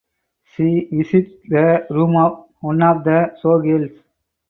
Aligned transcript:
She 0.55 0.87
visits 0.91 1.29
the 1.47 1.85
room 1.91 2.15
of 2.17 2.47
one 2.61 2.81
of 2.81 3.03
the 3.03 3.35
showgirls. 3.43 3.95